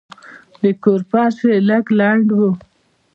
د 0.61 0.63
کور 0.83 1.01
فرش 1.09 1.37
یې 1.49 1.57
لږ 1.69 1.85
لند 1.99 2.27
و. 2.37 2.39